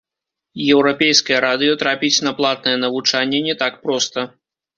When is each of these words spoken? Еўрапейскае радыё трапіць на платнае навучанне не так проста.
Еўрапейскае 0.75 1.39
радыё 1.45 1.73
трапіць 1.83 2.23
на 2.29 2.33
платнае 2.41 2.75
навучанне 2.85 3.39
не 3.51 3.55
так 3.61 3.79
проста. 3.87 4.27